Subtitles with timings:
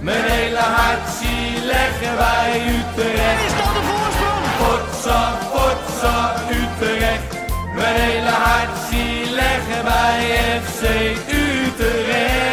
[0.00, 3.44] Mijn hele hart zie leggen wij Utrecht.
[3.46, 4.44] Is dat de voorsprong?
[4.60, 5.20] Potsa,
[5.52, 7.36] potsa, Utrecht.
[7.74, 10.20] Mijn hele hart zie leggen wij
[10.60, 10.82] FC
[11.32, 12.46] Utrecht.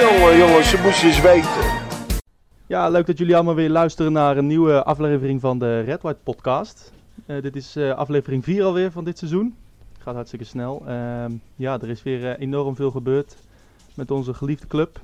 [0.00, 1.80] Jongen, jongens, ze moesten eens weten.
[2.66, 6.20] Ja, leuk dat jullie allemaal weer luisteren naar een nieuwe aflevering van de Red White
[6.22, 6.92] Podcast.
[7.26, 9.56] Eh, dit is eh, aflevering 4 alweer van dit seizoen.
[9.98, 10.82] Gaat hartstikke snel.
[10.86, 13.36] Ehm, ja, er is weer eh, enorm veel gebeurd
[13.94, 15.00] met onze geliefde club.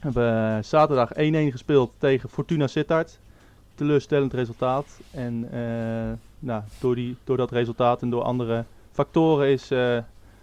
[0.00, 1.16] We hebben eh, zaterdag 1-1
[1.52, 3.18] gespeeld tegen Fortuna Sittard.
[3.74, 5.00] Teleurstellend resultaat.
[5.10, 9.98] En eh, nou, door, die, door dat resultaat en door andere factoren is eh,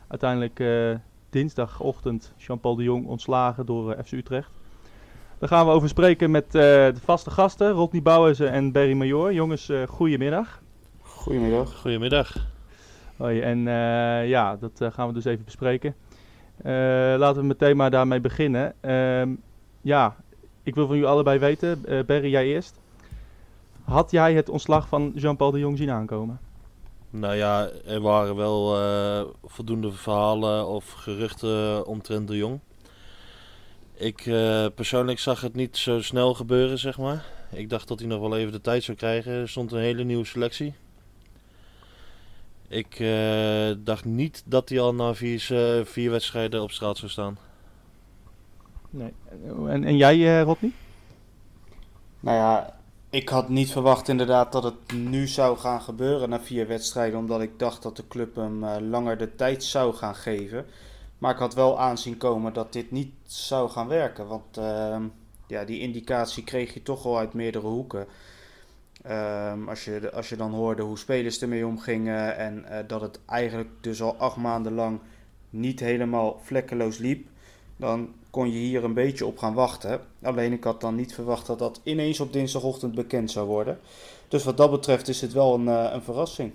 [0.08, 0.96] uiteindelijk eh,
[1.30, 4.49] dinsdagochtend Jean-Paul de Jong ontslagen door FC Utrecht.
[5.38, 9.34] Daar gaan we over spreken met eh, de vaste gasten, Rodney Bouwensen en Berry Major.
[9.34, 10.62] Jongens, eh goedemiddag.
[11.02, 11.76] Goedemiddag.
[11.76, 12.35] Goedemiddag.
[13.18, 15.96] Hoi, en eh, ja, dat eh, gaan we dus even bespreken.
[16.58, 16.74] Eh,
[17.18, 18.74] laten we meteen maar daarmee beginnen.
[18.82, 19.30] Ehm,
[19.88, 20.16] ja,
[20.64, 22.80] ik wil van jullie allebei weten, eh Berry, jij eerst.
[23.84, 26.40] Had jij het ontslag van Jean-Paul de Jong zien aankomen?
[27.10, 32.60] Nou ja, er waren wel eh, voldoende verhalen of geruchten omtrent de Jong.
[33.93, 37.26] Ik eh, persoonlijk zag het niet zo snel gebeuren, zeg maar.
[37.52, 39.32] Ik dacht dat hij nog wel even de tijd zou krijgen.
[39.32, 40.74] Er stond een hele nieuwe selectie.
[42.68, 42.98] Ik
[43.84, 45.40] dacht niet dat hij al na vier,
[45.85, 47.38] vier wedstrijden op straat zou staan.
[48.98, 49.13] Nee.
[49.67, 50.71] En, en jij, eh Rodney?
[52.20, 56.67] Nou ja, ik had niet verwacht inderdaad dat het nu zou gaan gebeuren na vier
[56.67, 60.65] wedstrijden, omdat ik dacht dat de club hem eh, langer de tijd zou gaan geven.
[61.18, 65.03] Maar ik had wel aanzien komen dat dit niet zou gaan werken, want ehm,
[65.47, 68.07] ja, die indicatie kreeg je toch al uit meerdere hoeken.
[69.01, 73.19] Ehm, als, je, als je dan hoorde hoe spelers ermee omgingen en eh, dat het
[73.25, 75.00] eigenlijk dus al acht maanden lang
[75.50, 77.28] niet helemaal vlekkeloos liep,
[77.78, 80.00] dan kon je hier een beetje op gaan wachten.
[80.22, 83.80] Alleen ik had dan niet verwacht dat dat ineens op dinsdagochtend bekend zou worden.
[84.28, 86.52] Dus wat dat betreft is het wel een, eh, een verrassing.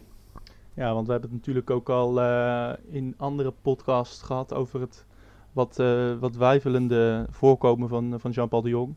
[0.75, 5.05] Ja, want we hebben het natuurlijk ook al eh, in andere podcasts gehad over het
[5.53, 8.95] wat, eh, wat wijfelende voorkomen van, van Jean-Paul de Jong.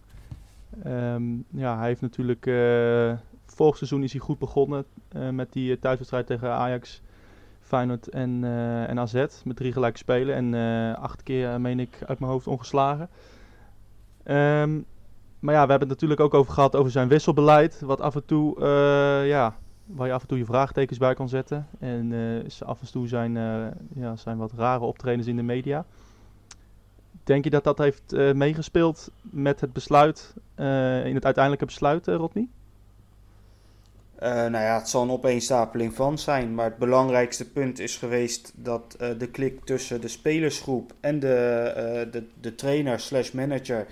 [0.83, 2.43] Ehm, ja, hij heeft natuurlijk,
[3.45, 4.85] vorig seizoen is hij goed begonnen
[5.31, 7.01] met die thuiswedstrijd tegen Ajax,
[7.65, 9.25] Feyenoord en, eh, en AZ.
[9.43, 13.09] Met drie gelijke spelen en eh, acht keer, eh, meen ik, uit mijn hoofd ongeslagen.
[14.23, 14.79] Ehm,
[15.39, 17.81] maar ja, we hebben het natuurlijk ook over gehad over zijn wisselbeleid.
[17.81, 18.59] Wat af en toe,
[19.25, 19.55] ja,
[19.85, 21.67] waar je af en toe je vraagtekens bij kan zetten.
[21.79, 22.11] En
[22.45, 23.33] is af en toe zijn,
[23.93, 25.85] ja, zijn wat rare optredens in de media.
[27.23, 30.33] Denk je dat dat heeft meegespeeld met het besluit,
[31.05, 32.47] in het uiteindelijke besluit, Rodney?
[34.25, 36.55] Eh, nou ja, het zal een opeenstapeling van zijn.
[36.55, 41.35] Maar het belangrijkste punt is geweest dat eh, de klik tussen de spelersgroep en de,
[41.75, 43.87] eh, de, de trainer slash manager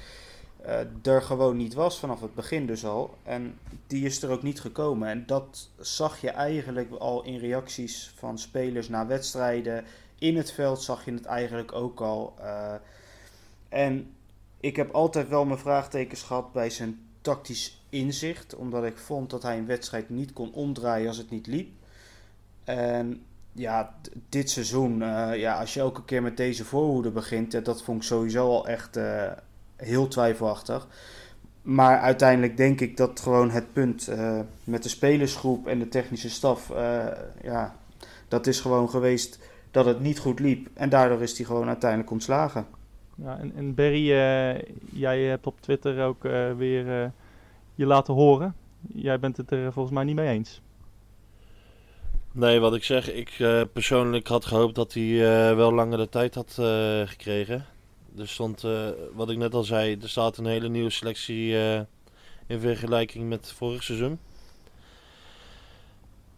[1.04, 3.18] er gewoon niet was vanaf het begin dus al.
[3.24, 5.10] En die is er ook niet gekomen.
[5.10, 9.86] En dat zag je eigenlijk al in reacties van spelers na wedstrijden.
[10.20, 12.34] In het veld zag je het eigenlijk ook al.
[13.70, 14.14] En
[14.60, 18.56] ik heb altijd wel mijn vraagtekens gehad bij zijn tactisch inzicht.
[18.56, 21.70] Omdat ik vond dat hij een wedstrijd niet kon omdraaien als het niet liep.
[22.64, 23.24] En
[23.54, 23.96] ja,
[24.30, 28.08] dit seizoen, eh, ja, als je elke keer met deze voorhoede begint, dat vond ik
[28.08, 29.31] sowieso al echt eh,
[29.76, 30.88] heel twijfelachtig.
[31.62, 36.30] Maar uiteindelijk denk ik dat gewoon het punt eh, met de spelersgroep en de technische
[36.30, 36.72] staf,
[37.42, 37.75] ja,
[38.28, 39.40] dat is gewoon geweest
[39.72, 40.68] dat het niet goed liep.
[40.74, 42.66] En daardoor is hij gewoon uiteindelijk ontslagen.
[43.16, 44.08] Ja, en, en Berry,
[44.92, 46.24] jij hebt op Twitter ook
[46.58, 47.12] weer
[47.76, 48.56] je laten horen.
[48.94, 50.62] Jij bent het er volgens mij niet mee eens.
[52.36, 56.10] Nee, wat ik zeg, ik eh, persoonlijk had gehoopt dat hij eh, wel langer de
[56.10, 57.66] tijd had eh, gekregen.
[58.18, 58.66] Er stond,
[59.14, 61.54] wat ik net al zei, er staat een hele nieuwe selectie
[62.48, 64.20] in vergelijking met vorig seizoen.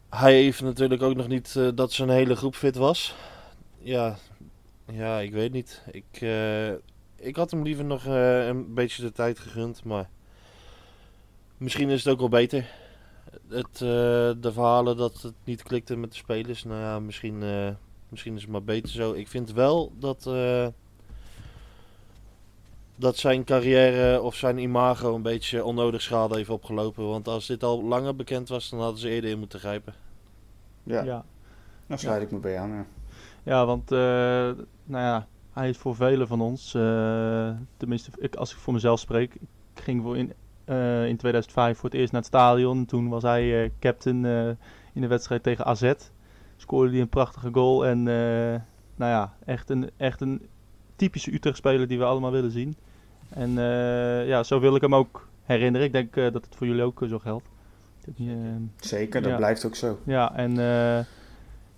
[0.09, 3.15] Hij heeft natuurlijk ook nog niet dat zijn hele groep fit was.
[3.77, 4.17] Ja,
[4.91, 5.83] ja ik weet niet.
[5.91, 6.21] Ik,
[7.15, 10.09] ik had hem liever nog een beetje de tijd gegund, maar
[11.57, 12.65] misschien is het ook wel beter
[13.49, 13.79] het, eh,
[14.41, 16.63] de verhalen dat het niet klikte met de spelers.
[16.63, 17.69] Nou ja, misschien, eh,
[18.09, 19.13] misschien is het maar beter zo.
[19.13, 20.67] Ik vind wel dat, eh,
[22.95, 27.07] dat zijn carrière of zijn imago een beetje onnodig schade heeft opgelopen.
[27.07, 29.93] Want als dit al langer bekend was, dan hadden ze eerder in moeten grijpen.
[30.83, 31.25] Ja, ja.
[31.87, 32.69] daar sluit ik me bij aan.
[32.69, 32.85] Ja.
[33.45, 33.97] Ja, want eh,
[34.83, 38.99] nou ja, hij is voor velen van ons, eh, tenminste ik, als ik voor mezelf
[38.99, 39.33] spreek,
[39.73, 40.33] ik ging voor in,
[40.65, 42.77] eh, in 2005 voor het eerst naar het stadion.
[42.77, 44.47] En toen was hij eh, captain eh,
[44.93, 45.93] in de wedstrijd tegen AZ.
[46.57, 48.61] Scoorde hij een prachtige goal en eh,
[48.95, 50.47] nou ja, echt een, echt een
[50.95, 52.75] typische Utrecht-speler die we allemaal willen zien.
[53.29, 55.87] En eh, ja, zo wil ik hem ook herinneren.
[55.87, 57.45] Ik denk dat het voor jullie ook zo geldt.
[58.79, 59.99] Zeker, dat blijft ook zo.
[60.03, 60.57] Ja, en,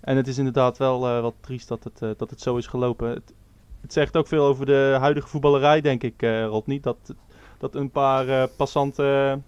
[0.00, 3.08] en het is inderdaad wel wat triest dat het, dat het zo is gelopen.
[3.08, 3.34] Het,
[3.80, 6.80] het, zegt ook veel over de huidige voetballerij, denk ik, Rodney.
[6.80, 7.14] Dat,
[7.58, 9.38] dat een paar passante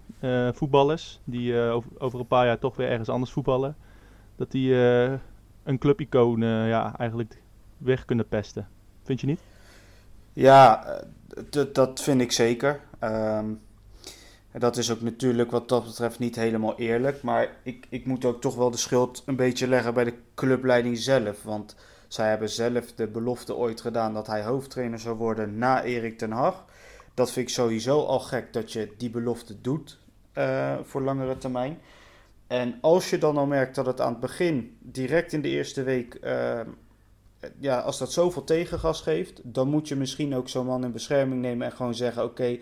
[0.53, 3.75] voetballers, die over, over, een paar jaar toch weer ergens anders voetballen,
[4.35, 4.75] dat die
[5.63, 7.41] een clubicoon ja, eigenlijk
[7.77, 8.67] weg kunnen pesten.
[9.03, 9.39] Vind je niet?
[10.33, 12.79] Ja, eh, dat vind ik zeker.
[13.03, 13.61] Um,
[14.51, 17.21] dat is ook natuurlijk wat dat betreft niet helemaal eerlijk.
[17.21, 20.97] Maar ik, ik moet ook toch wel de schuld een beetje leggen bij de clubleiding
[20.97, 21.43] zelf.
[21.43, 21.75] Want
[22.07, 26.31] zij hebben zelf de belofte ooit gedaan dat hij hoofdtrainer zou worden na Erik ten
[26.31, 26.65] Hag.
[27.21, 29.99] Dat vind ik sowieso al gek dat je die belofte doet
[30.33, 31.79] uh, voor langere termijn.
[32.47, 35.83] En als je dan al merkt dat het aan het begin, direct in de eerste
[35.83, 36.59] week, uh,
[37.59, 41.41] ja, als dat zoveel tegengas geeft, dan moet je misschien ook zo'n man in bescherming
[41.41, 42.57] nemen en gewoon zeggen: Oké,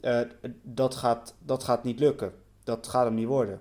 [0.00, 0.20] uh,
[0.62, 2.32] dat, gaat, dat gaat niet lukken.
[2.64, 3.60] Dat gaat hem niet worden.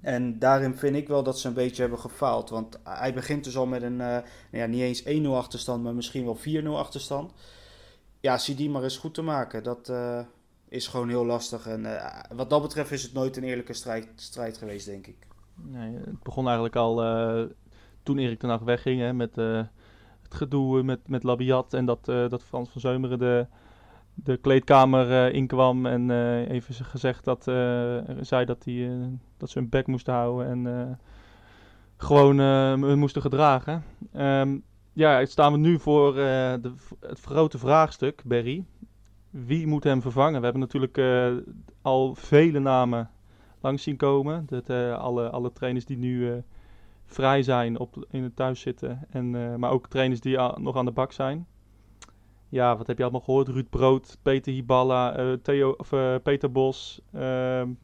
[0.00, 2.50] En daarin vind ik wel dat ze een beetje hebben gefaald.
[2.50, 6.24] Want hij begint dus al met een, nou ja, niet eens 1-0 achterstand, maar misschien
[6.24, 7.32] wel 4-0 achterstand.
[8.20, 9.62] Ja, zie die maar eens goed te maken.
[9.62, 10.20] Dat uh,
[10.68, 11.66] is gewoon heel lastig.
[11.66, 11.86] En
[12.34, 15.16] wat dat betreft is het nooit een eerlijke strijd, strijd geweest, denk ik.
[15.54, 16.96] Nee, het begon eigenlijk al
[18.02, 22.44] toen Erik ten Hag wegging, hè, met het gedoe met, met Labiat en dat, dat
[22.44, 23.46] Frans van Zeumeren de,
[24.14, 26.10] de kleedkamer inkwam en
[26.50, 27.44] even gezegd dat,
[28.20, 28.90] zei dat, hij
[29.36, 30.98] dat ze een bek moesten houden en
[31.96, 33.84] gewoon hun moesten gedragen.
[34.16, 38.64] Um, ja, staan we nu voor de, het grote vraagstuk, Berry.
[39.30, 40.38] Wie moet hem vervangen?
[40.38, 41.00] We hebben natuurlijk
[41.82, 43.10] al vele namen
[43.60, 44.46] langs zien komen.
[44.46, 46.42] Dat, alle, alle trainers die nu
[47.04, 49.06] vrij zijn op, in het thuis zitten.
[49.10, 51.46] En, maar ook trainers die nog aan de bak zijn.
[52.48, 53.48] Ja, wat heb je allemaal gehoord?
[53.48, 55.88] Ruud Brood, Peter Hiballa, Theo, of,
[56.22, 57.00] Peter Bos,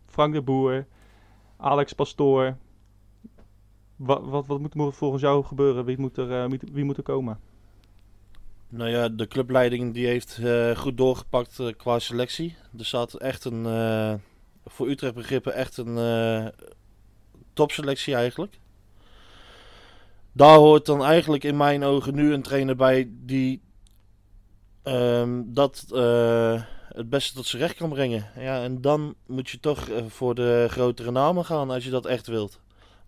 [0.06, 0.86] Frank de Boer,
[1.56, 2.56] Alex Pastoor.
[3.96, 5.84] Wat, wat, wat moet er volgens jou gebeuren?
[5.84, 7.40] Wie moet er, wie moet er komen?
[8.68, 10.40] Nou ja, de clubleiding die heeft
[10.76, 12.56] goed doorgepakt qua selectie.
[12.78, 13.62] Er staat echt een,
[14.66, 16.52] voor Utrecht begrippen, echt een
[17.52, 18.58] topselectie eigenlijk
[20.36, 23.62] daar hoort dan eigenlijk in mijn ogen nu een trainer bij die
[24.84, 25.84] um, dat
[26.88, 28.30] het beste tot zijn recht kan brengen.
[28.38, 32.26] Ja, en dan moet je toch voor de grotere namen gaan als je dat echt
[32.26, 32.60] wilt.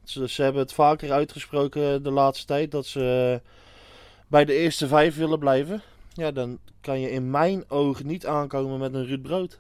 [0.08, 3.40] Ze, ze, hebben het vaker uitgesproken de laatste tijd dat ze
[4.28, 5.82] bij de eerste vijf willen blijven.
[6.12, 9.58] Ja, dan kan je in mijn ogen niet aankomen met een Ruud Brood.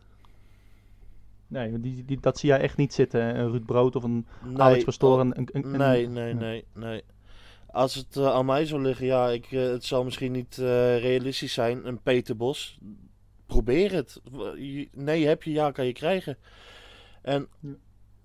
[1.46, 3.38] Nee, die, die, dat zie jij echt niet zitten.
[3.38, 5.20] Een Ruud Brood of een nee, Alex Pastoor.
[5.20, 7.02] Een, een, een, nee, nee, nee, nee.
[7.70, 10.98] Als het uh, aan mij zou liggen, ja, ik, uh, het zal misschien niet uh,
[10.98, 11.86] realistisch zijn.
[11.86, 12.78] Een Peter Bos,
[13.46, 14.20] probeer het.
[14.92, 16.36] Nee, heb je, ja, kan je krijgen.
[17.22, 17.48] En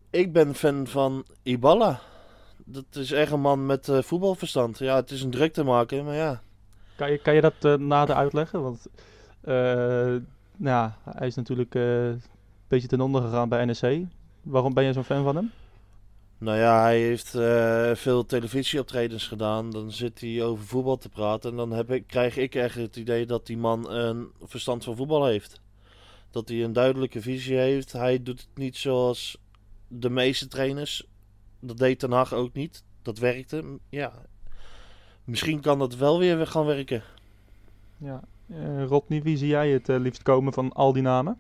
[0.10, 2.02] ik ben fan van Ibala.
[2.66, 4.78] Dat is echt een man met voetbalverstand.
[4.78, 6.42] Ja, het is een druk te maken, maar ja.
[6.96, 8.62] Kan je, kan je dat nader uitleggen?
[8.62, 8.88] Want
[10.58, 12.22] nou, hij is natuurlijk een
[12.68, 14.06] beetje ten onder gegaan bij NEC.
[14.42, 15.52] Waarom ben je zo'n fan van hem?
[16.44, 19.72] Nou ja, hij heeft uh, veel televisieoptredens gedaan.
[19.72, 21.52] Dan zit hij over voetbal te praten.
[21.52, 24.96] En dan heb ik, krijg ik echt het idee dat die man een verstand van
[24.96, 25.62] voetbal heeft.
[26.32, 27.92] Dat hij een duidelijke visie heeft.
[27.92, 29.38] Hij doet het niet zoals
[29.88, 31.08] de meeste trainers.
[31.68, 32.84] Dat deed Ten Hag ook niet.
[33.02, 33.80] Dat werkte.
[33.90, 34.12] Ja.
[35.24, 37.04] Misschien kan dat wel weer gaan werken.
[37.98, 38.22] Ja.
[38.48, 41.38] Uh, Rodney, wie zie jij het uh, liefst komen van al die namen?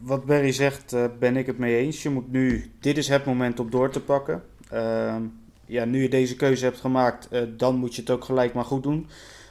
[0.00, 2.02] wat Barry zegt, uh, ben ik het mee eens.
[2.02, 4.42] Je moet nu, dit is het moment om door te pakken.
[4.72, 5.16] Uh,
[5.66, 8.64] ja, nu je deze keuze hebt gemaakt, uh, dan moet je het ook gelijk maar
[8.64, 9.06] goed doen.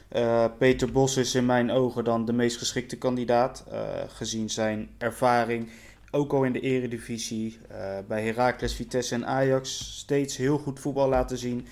[0.08, 3.64] Eh, Peter Bos is in mijn ogen dan de meest geschikte kandidaat,
[4.08, 5.68] gezien zijn ervaring.
[6.16, 7.58] Ook al in de eredivisie,
[8.06, 11.66] bij Heracles, Vitesse en Ajax steeds heel goed voetbal laten zien.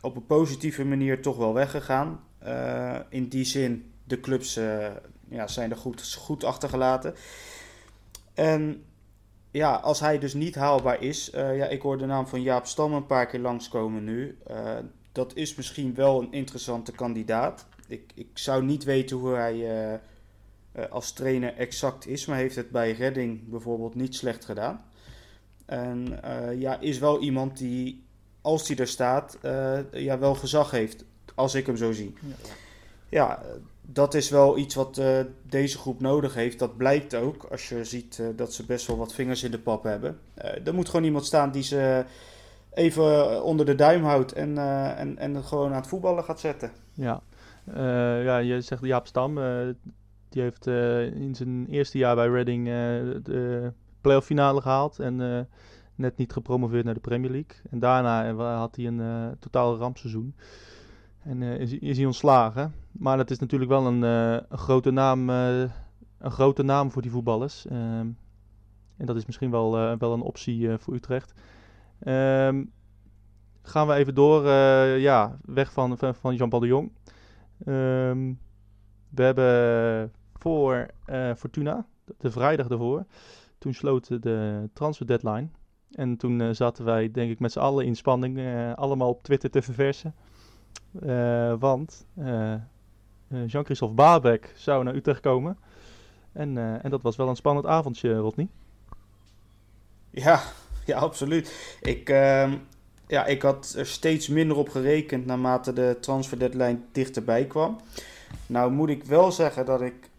[0.00, 2.20] Op een positieve manier toch wel weggegaan.
[3.08, 4.54] in die zin, de clubs
[5.28, 7.14] ja, zijn er goed, goed achtergelaten.
[8.34, 8.84] En
[9.50, 12.92] ja, als hij dus niet haalbaar is, ja, ik hoor de naam van Jaap Stam
[12.92, 14.38] een paar keer langskomen nu.
[15.12, 17.66] Dat is misschien wel een interessante kandidaat.
[17.88, 20.00] Ik, ik zou niet weten hoe hij
[20.90, 24.84] als trainer exact is, maar heeft het bij Redding bijvoorbeeld niet slecht gedaan.
[25.66, 26.20] En
[26.58, 28.04] ja, is wel iemand die,
[28.40, 29.38] als hij er staat,
[29.92, 32.14] ja, wel gezag heeft, als ik hem zo zie.
[32.20, 32.34] Ja,
[33.08, 33.42] ja
[33.92, 36.58] dat is wel iets wat uh, deze groep nodig heeft.
[36.58, 39.58] Dat blijkt ook als je ziet uh, dat ze best wel wat vingers in de
[39.58, 40.18] pap hebben.
[40.38, 42.04] Uh, er moet gewoon iemand staan die ze
[42.74, 44.58] even onder de duim houdt en,
[44.96, 46.70] en, en gewoon aan het voetballen gaat zetten.
[46.94, 47.22] Ja,
[47.64, 49.38] Eh, ja, je zegt Jaap Stam.
[49.38, 49.68] eh,
[50.30, 52.72] die heeft eh, in zijn eerste jaar bij Reading eh,
[53.22, 54.98] de playoff finale gehaald.
[54.98, 55.40] En eh,
[55.94, 57.56] net niet gepromoveerd naar de Premier League.
[57.70, 60.34] En daarna had hij een totaal rampseizoen.
[61.22, 62.74] En is, is hij ontslagen.
[62.92, 65.70] Maar dat is natuurlijk wel een, een, grote, naam, een
[66.20, 67.66] grote naam voor die voetballers.
[67.66, 68.08] Ehm,
[68.96, 71.32] en dat is misschien wel, wel een optie voor Utrecht.
[71.98, 72.64] Ehm,
[73.62, 74.48] gaan we even door.
[74.98, 76.92] ja, weg van, van, van Jean-Paul de Jong.
[77.64, 78.32] Ehm,
[79.08, 81.86] we hebben voor eh, Fortuna,
[82.18, 83.04] de, vrijdag ervoor,
[83.58, 85.48] toen sloot de transfer deadline.
[85.90, 89.22] En toen eh, zaten wij, denk ik, met z'n allen in spanning, eh, allemaal op
[89.22, 90.14] Twitter te verversen.
[91.58, 92.06] Want
[93.46, 95.58] Jean-Christophe Babek zou naar Utrecht komen.
[96.32, 98.48] En, en dat was wel een spannend avondje, Rodney.
[100.10, 100.42] Ja,
[100.86, 101.76] ja, absoluut.
[101.80, 102.56] Ik, ehm,
[103.06, 107.80] ja, ik had er steeds minder op gerekend naarmate de transfer deadline dichterbij kwam.
[108.46, 110.09] Nou moet ik wel zeggen dat ik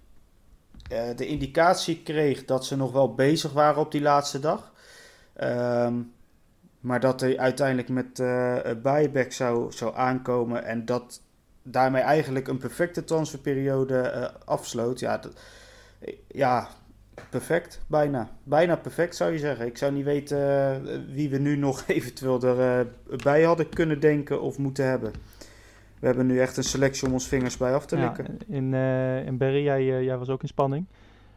[1.16, 4.72] de indicatie kreeg dat ze nog wel bezig waren op die laatste dag.
[5.34, 5.94] Ehm,
[6.80, 11.22] maar dat hij uiteindelijk met eh buyback zou, zou aankomen en dat
[11.64, 15.00] daarmee eigenlijk een perfecte transferperiode eh, afsloot.
[15.00, 15.34] Ja, dat,
[16.28, 16.68] ja,
[17.30, 17.80] perfect.
[17.88, 18.30] Bijna.
[18.44, 19.66] Bijna perfect zou je zeggen.
[19.66, 22.44] Ik zou niet weten eh, wie we nu nog eventueel
[23.10, 25.12] erbij hadden kunnen denken of moeten hebben.
[26.02, 28.38] We hebben nu echt een selectie om ons vingers bij af te Ja, likken.
[28.48, 30.86] in, eh in Berry, jij, eh, jij was ook in spanning.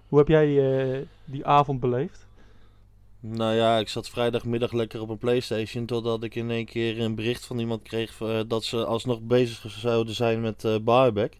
[0.09, 0.47] Hoe heb jij
[0.93, 2.27] eh, die avond beleefd?
[3.21, 5.87] Nou ja, ik zat vrijdagmiddag lekker op een Playstation.
[5.87, 8.17] Totdat ik in één keer een bericht van iemand kreeg
[8.47, 11.33] dat ze alsnog bezig zouden zijn met eh Barback.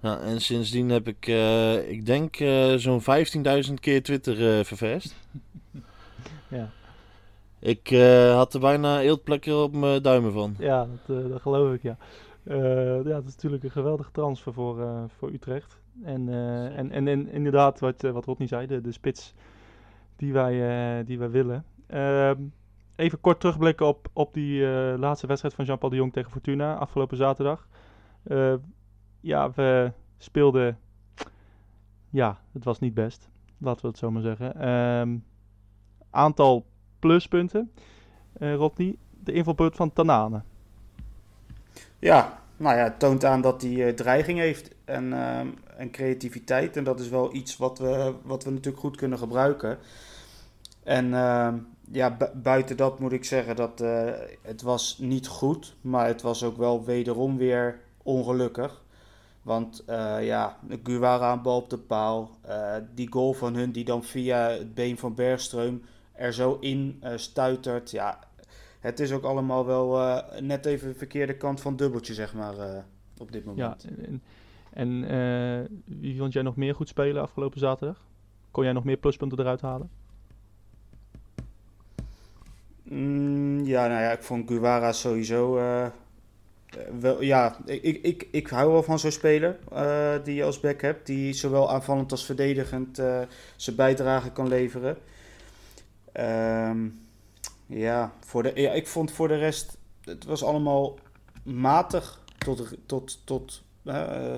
[0.00, 5.14] Nou, en sindsdien heb ik, eh, ik denk, eh, zo'n 15.000 keer Twitter eh ververst.
[6.48, 6.70] Ja,
[7.60, 10.54] Ik eh, had er bijna eeltplekken op mijn duimen van.
[10.58, 11.96] ja dat, eh, dat geloof ik, ja.
[12.42, 15.80] Eh, ja, dat is natuurlijk een geweldige transfer voor, voor Utrecht.
[16.02, 16.28] En,
[16.74, 19.34] en, en, en inderdaad, wat, wat Rodney zei, de, de spits
[20.16, 21.64] die wij, die wij willen.
[21.86, 22.42] Ehm,
[22.96, 24.66] even kort terugblikken op, op die
[24.98, 27.68] laatste wedstrijd van Jean-Paul de Jong tegen Fortuna afgelopen zaterdag.
[29.20, 30.78] Ja, we speelden...
[32.10, 33.30] Ja, het was niet best.
[33.58, 34.54] Laten we het zo maar zeggen.
[34.54, 35.18] Ehm,
[36.10, 36.66] aantal
[36.98, 37.70] pluspunten.
[38.38, 40.42] Eh Rodney, de invalbeurt van Tanane.
[41.98, 46.76] Ja, nou ja, het toont aan dat hij eh, dreiging heeft en, ehm, en creativiteit.
[46.76, 49.78] En dat is wel iets wat we, wat we natuurlijk goed kunnen gebruiken.
[50.82, 51.10] En
[51.92, 54.04] ja, bu- buiten dat moet ik zeggen dat eh,
[54.42, 58.82] het was niet goed, maar het was ook wel wederom weer ongelukkig.
[59.42, 62.30] Want eh, ja, Guevara aan bal op de paal.
[62.42, 65.84] eh, die goal van hun die dan via het been van Bergström
[66.18, 67.90] er zo in eh, stuitert.
[67.90, 68.18] Ja,
[68.80, 72.58] het is ook allemaal wel eh, net even de verkeerde kant van dubbeltje, zeg maar,
[72.58, 72.82] eh,
[73.18, 73.86] op dit Ja, moment.
[73.98, 74.22] en,
[74.72, 78.06] en wie vond jij nog meer goed spelen afgelopen zaterdag?
[78.50, 79.90] Kon jij nog meer pluspunten eruit halen?
[82.82, 85.54] Mm, ja, nou ja, ik vond Guevara sowieso.
[87.00, 89.58] wel, ja, ik, ik, ik, hou wel van zo'n speler
[90.24, 91.06] die je als back hebt.
[91.06, 92.96] Die zowel aanvallend als verdedigend
[93.56, 94.96] zijn bijdrage kan leveren.
[96.18, 96.88] Ehm,
[97.66, 99.76] ja, voor de, ja, ik vond voor de rest.
[100.04, 100.98] Het was allemaal
[101.42, 104.34] matig tot, tot, tot eh,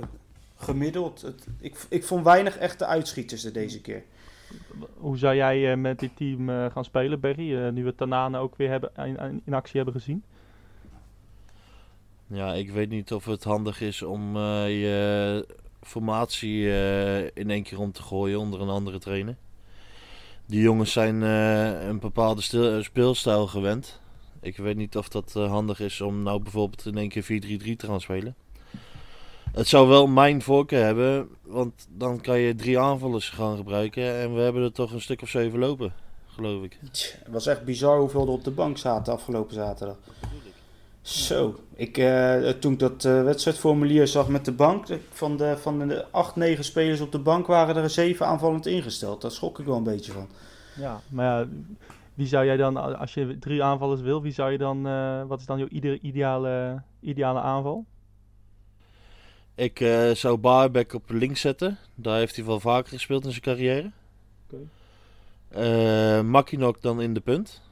[0.57, 1.23] gemiddeld.
[1.23, 4.03] Het, ik, ik vond weinig echte uitschieters er deze keer.
[4.97, 7.57] Hoe zou jij eh, met dit team eh, gaan spelen, Berry?
[7.57, 10.23] eh, nu we Tanane ook weer hebben, in, in- in actie hebben gezien.
[12.27, 15.47] Ja, ik weet niet of het handig is om eh, je
[15.83, 19.37] formatie eh, in één keer om te gooien onder een andere trainer.
[20.51, 24.01] Die jongens zijn eh, een bepaalde eh, speelstijl gewend.
[24.41, 27.77] Ik weet niet of dat eh, handig is om nou bijvoorbeeld in één keer 4-3-3
[27.77, 28.35] te gaan spelen.
[29.53, 34.15] Het zou wel mijn voorkeur hebben, want dan kan je drie aanvallers gaan gebruiken.
[34.15, 35.93] En we hebben er toch een stuk of zeven lopen,
[36.27, 36.79] geloof ik.
[36.81, 39.97] Het was echt bizar hoeveel er op de bank zaten afgelopen zaterdag.
[41.03, 45.57] Zo, ik, eh, toen ik dat eh, wedstrijdformulier zag met de bank, de- van de,
[45.59, 49.21] van de 8, 9 spelers op de bank waren er 7 aanvallend ingesteld.
[49.23, 50.29] Daar schrok ik wel een beetje van.
[50.77, 51.49] Ja, maar ja,
[52.15, 55.41] wie zou jij dan, als je drie aanvallers wil, wie zou je dan, eh, wat
[55.41, 55.69] is dan jouw
[56.01, 57.85] ideale, ideale aanval?
[59.55, 61.79] Ik eh, zou Barbeck op links zetten.
[61.95, 63.91] Daar heeft hij wel vaker gespeeld in zijn carrière.
[64.47, 64.57] Oké.
[65.49, 67.63] Eh, Makinok dan in de punt.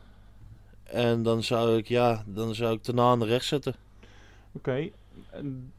[0.89, 3.75] En dan zou ik, ja, dan zou ik Tanane rechts zetten.
[4.53, 4.91] Oké,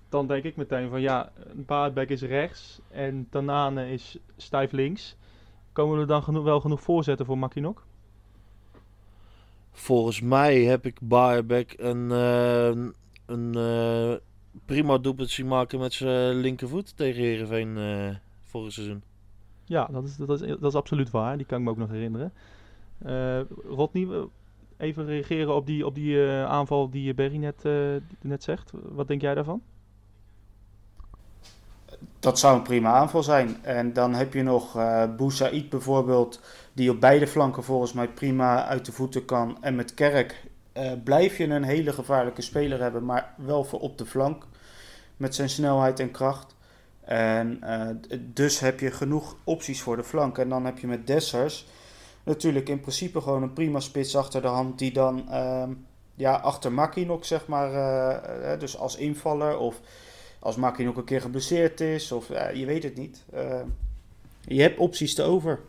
[0.10, 5.16] dan denk ik meteen van ja, Baardbeck is rechts en Tanane is stijf links.
[5.72, 7.86] Komen er dan geno- wel genoeg voorzetten voor Makinok?
[9.72, 12.86] Volgens mij heb ik Barbeck een, eh,
[13.26, 14.14] een eh,
[14.66, 19.04] prima doelpunt zien maken met zijn linkervoet tegen Heerenveen eh vorig seizoen.
[19.66, 21.38] Ja, dat is, dat, is, dat is absoluut waar.
[21.38, 22.34] Die kan ik me ook nog herinneren.
[23.70, 24.28] Rodney,
[24.80, 27.74] even reageren op die, op die eh, aanval die Berry net, eh,
[28.22, 28.72] net zegt.
[28.74, 29.62] Wat denk jij daarvan?
[32.20, 33.58] Dat zou een prima aanval zijn.
[33.64, 36.42] En dan heb je nog eh Boussaïd bijvoorbeeld,
[36.74, 39.58] die op beide flanken volgens mij prima uit de voeten kan.
[39.62, 40.44] En met Kerk
[40.80, 44.44] eh, blijf je een hele gevaarlijke speler hebben, maar wel voor op de flank.
[45.18, 46.56] Met zijn snelheid en kracht.
[47.02, 50.38] En eh, dus heb je genoeg opties voor de flank.
[50.38, 51.66] En dan heb je met Dessers
[52.30, 54.80] natuurlijk in principe gewoon een prima spits achter de hand.
[54.80, 55.74] Die dan ehm,
[56.16, 59.80] ja, achter Makinok, zeg maar, eh, eh, dus als invaller of
[60.40, 62.12] als Makinok een keer geblesseerd is.
[62.12, 63.24] Of je weet het niet.
[63.34, 63.62] Eh,
[64.42, 65.60] je hebt opties te over.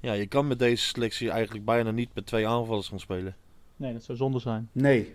[0.00, 3.36] Ja, je kan met deze selectie eigenlijk bijna niet met twee aanvallers gaan spelen.
[3.76, 4.68] Nee, dat zou zonde zijn.
[4.72, 5.14] Nee.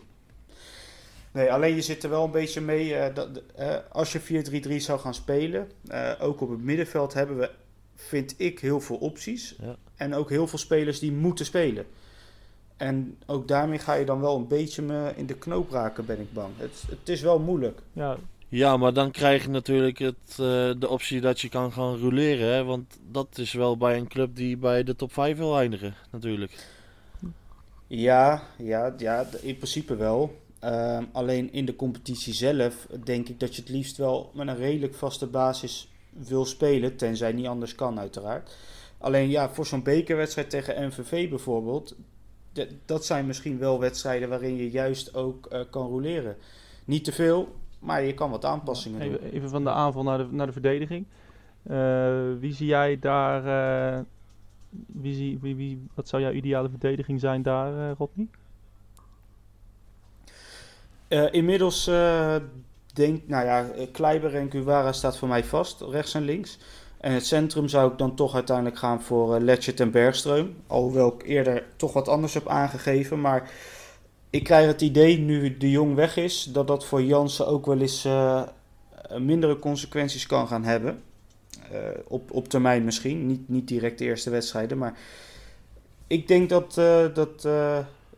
[1.31, 2.95] Nee, alleen je zit er wel een beetje mee.
[2.95, 7.37] eh, dat, eh, als je 4-3-3 zou gaan spelen, eh, ook op het middenveld hebben
[7.37, 7.51] we,
[8.07, 9.55] vind ik, heel veel opties.
[9.61, 9.75] Ja.
[9.95, 11.85] En ook heel veel spelers die moeten spelen.
[12.77, 16.19] En ook daarmee ga je dan wel een beetje me in de knoop raken, ben
[16.19, 16.53] ik bang.
[16.57, 17.79] Het, het is wel moeilijk.
[17.93, 18.17] Ja,
[18.49, 20.37] Ja, maar dan krijg je natuurlijk het, eh,
[20.79, 22.53] de optie dat je kan gaan roleren.
[22.53, 22.63] Hè?
[22.63, 26.51] Want dat is wel bij een club die bij de top 5 wil eindigen, natuurlijk.
[27.87, 30.37] Ja, ja, ja, in principe wel.
[30.59, 34.57] Ehm, alleen in de competitie zelf denk ik dat je het liefst wel met een
[34.57, 38.57] redelijk vaste basis wil spelen, tenzij niet anders kan uiteraard.
[38.97, 41.95] Alleen ja, voor zo'n bekerwedstrijd tegen MVV bijvoorbeeld,
[42.85, 46.35] dat zijn misschien wel wedstrijden waarin je juist ook eh, kan roleren.
[46.85, 49.19] Niet te veel, maar je kan wat aanpassingen doen.
[49.31, 51.05] even, van de aanval naar de, naar de verdediging.
[51.63, 53.45] Eh, wie zie jij daar...
[53.97, 54.03] eh,
[54.85, 58.27] wie zie, wie, wie, wat zou jouw ideale verdediging zijn daar, Rodney?
[61.31, 61.89] Inmiddels
[62.99, 66.57] denk, nou ja, eh, Kleiber en Guevara staat voor mij vast, rechts en links.
[66.97, 70.47] En het centrum zou ik dan toch uiteindelijk gaan voor uh, Letchert en Bergström.
[70.67, 73.21] Alhoewel ik eerder toch wat anders heb aangegeven.
[73.21, 73.51] Maar
[74.29, 77.79] ik krijg het idee, nu de Jong weg is, dat dat voor Jansen ook wel
[77.79, 78.05] eens
[79.09, 81.01] eh, mindere consequenties kan gaan hebben.
[81.71, 84.77] Eh, op, op termijn misschien, niet, niet direct de eerste wedstrijden.
[84.77, 84.97] Maar
[86.07, 87.47] ik denk dat, eh, dat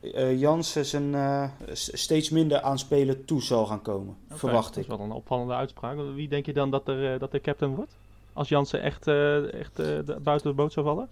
[0.01, 4.15] eh, eh, Jansen zijn, eh, steeds minder aan spelen toe zal gaan komen.
[4.29, 4.81] Verwacht Dat ik.
[4.81, 5.97] is wel een opvallende uitspraak.
[6.15, 7.91] Wie denk je dan dat er, eh, dat de captain wordt?
[8.33, 9.07] Als Jansen echt,
[9.51, 11.09] echt de- buiten de boot zou vallen?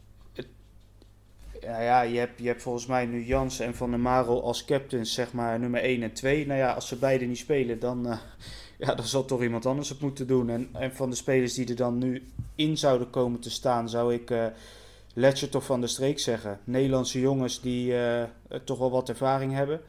[1.62, 4.66] Ja, ja je, hebt, je hebt volgens mij nu Jansen en Van der Marel als
[4.66, 6.48] captains, zeg maar nummer 1 en 2.
[6.48, 8.08] Nou ja, als ze beide niet spelen, dan,
[8.80, 10.50] ja, dan zal toch iemand anders het moeten doen.
[10.50, 12.24] En, en van de spelers die er dan nu
[12.56, 14.34] in zouden komen te staan, zou ik
[15.20, 16.60] Letchert of Van der Streek zeggen.
[16.64, 18.28] Nederlandse jongens die eh, eh,
[18.64, 19.82] toch wel wat ervaring hebben.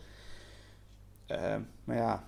[1.26, 2.24] Eh, maar ja,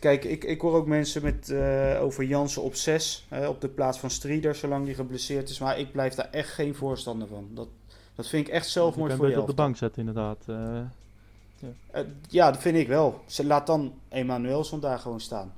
[0.00, 1.54] kijk, ik, ik hoor ook mensen met,
[2.00, 5.58] over Jansen op 6, op de plaats van Strieder, zolang die geblesseerd is.
[5.58, 7.48] Maar ik blijf daar echt geen voorstander van.
[7.54, 7.68] Dat,
[8.14, 10.44] dat vind ik echt Je zelfmoord kan voor je beter op de bank zetten, inderdaad.
[10.46, 13.20] Eh, ja, dat vind ik wel.
[13.26, 15.52] Ze laat dan Emanuelson daar gewoon staan.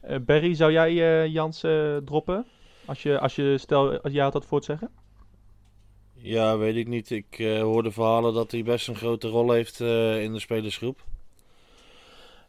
[0.00, 2.46] Eh, Barry, zou jij Jansen droppen?
[2.84, 4.90] Als je, als je, stel, als jij had dat voor te zeggen?
[6.20, 7.10] Ja, weet ik niet.
[7.10, 11.04] Ik eh, hoorde verhalen dat hij best een grote rol heeft eh, in de spelersgroep.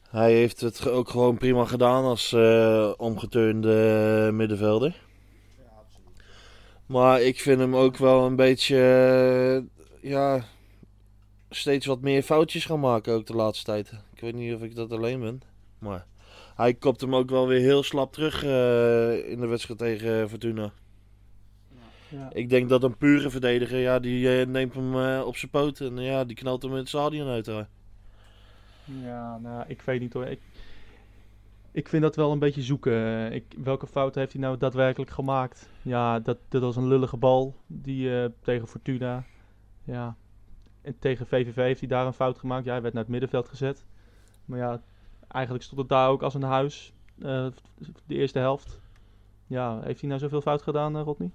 [0.10, 4.96] Hij heeft het ook gewoon prima gedaan als eh omgeturende middenvelder.
[6.86, 9.66] Maar ik vind hem ook wel een beetje,
[10.02, 10.46] ja,
[11.50, 13.92] steeds wat meer foutjes gaan maken ook de laatste tijd.
[14.14, 15.42] Ik weet niet of ik dat alleen ben,
[15.80, 16.06] maar
[16.56, 18.44] hij kopt hem ook wel weer heel slap terug
[19.24, 20.72] in de wedstrijd tegen Fortuna.
[22.10, 22.30] Ja.
[22.34, 25.80] Ik denk dat een pure verdediger, ja, die eh, neemt hem eh, op zijn poot
[25.80, 27.46] en ja, die knalt hem in het stadion uit.
[27.46, 27.68] hoor.
[28.84, 30.26] Ja, nou, ik weet niet hoor.
[30.26, 30.40] Ik,
[31.72, 33.32] ik vind dat wel een beetje zoeken.
[33.34, 35.70] Ik, welke fout heeft hij nou daadwerkelijk gemaakt?
[35.82, 39.24] Ja, dat, dat was een lullige bal die eh, tegen Fortuna.
[39.84, 40.16] Ja.
[40.82, 42.66] En tegen VVV heeft hij daar een fout gemaakt.
[42.66, 43.86] Ja, hij werd naar het middenveld gezet.
[44.46, 44.82] Maar ja,
[45.28, 46.94] eigenlijk stond het daar ook als een huis.
[47.16, 47.54] de
[48.08, 48.80] eerste helft.
[49.48, 51.32] Ja, heeft hij nou zoveel fout gedaan, Rodney?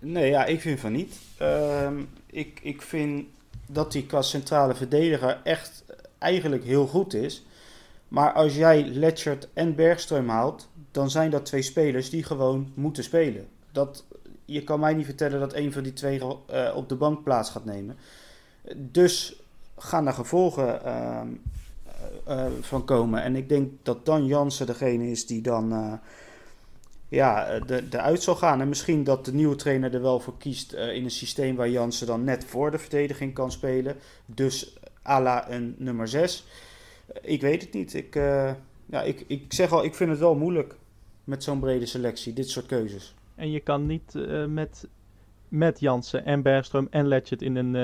[0.00, 1.18] Nee, ja, ik vind van niet.
[1.38, 3.26] Ehm, ik, ik vind
[3.66, 5.84] dat hij qua centrale verdediger echt
[6.18, 7.44] eigenlijk heel goed is.
[8.08, 13.04] Maar als jij Letchert en Bergström haalt, dan zijn dat twee spelers die gewoon moeten
[13.04, 13.48] spelen.
[13.72, 14.04] Dat,
[14.44, 17.50] je kan mij niet vertellen dat een van die twee eh, op de bank plaats
[17.50, 17.96] gaat nemen.
[18.76, 19.42] Dus
[19.76, 21.28] gaan er gevolgen ehm,
[22.24, 23.22] eh, eh, van komen.
[23.22, 25.92] En ik denk dat dan Jansen degene is die dan eh,
[27.14, 28.60] ja, eh, de, de uit zal gaan.
[28.60, 31.68] En misschien dat de nieuwe trainer er wel voor kiest eh, in een systeem waar
[31.68, 33.96] Jansen dan net voor de verdediging kan spelen.
[34.26, 36.46] Dus à la een nummer 6.
[37.22, 37.94] Ik weet het niet.
[37.94, 38.52] Ik, eh,
[38.86, 40.76] ja, ik, ik zeg al, ik vind het wel moeilijk
[41.24, 43.14] met zo'n brede selectie, dit soort keuzes.
[43.34, 44.88] En je kan niet uh, met,
[45.48, 47.74] met Jansen en Bergström en Letchet in een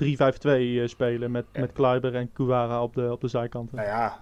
[0.00, 1.60] uh, 3-5-2 uh, spelen met, ja.
[1.60, 3.76] met Kluiber en Kuwara op de, op de zijkanten.
[3.76, 4.20] Nou ja,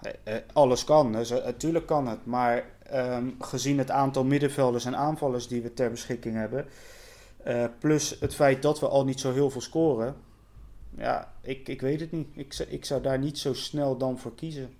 [0.52, 1.12] alles kan.
[1.12, 2.26] Dus, natuurlijk kan het.
[2.26, 6.66] Maar um, gezien het aantal middenvelders en aanvallers die we ter beschikking hebben...
[7.46, 10.14] Uh, plus het feit dat we al niet zo heel veel scoren.
[10.96, 12.26] Ja, ik, ik weet het niet.
[12.34, 14.70] Ik, ik zou daar niet zo snel dan voor kiezen.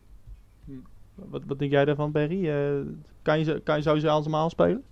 [1.15, 2.47] Wat, wat denk jij daarvan, Berry?
[2.47, 2.87] Uh,
[3.23, 4.83] kan, je ze, kan je, zou je ze allemaal spelen?